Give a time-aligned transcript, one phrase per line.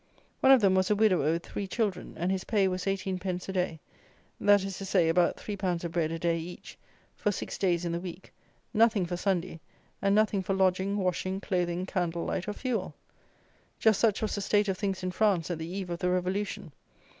[0.39, 3.47] One of them was a widower with three children; and his pay was eighteen pence
[3.49, 3.79] a day;
[4.39, 6.75] that is to say, about three pounds of bread a day each,
[7.15, 8.33] for six days in the week;
[8.73, 9.59] nothing for Sunday,
[10.01, 12.95] and nothing for lodging, washing, clothing, candle light, or fuel!
[13.77, 16.71] Just such was the state of things in France at the eve of the revolution!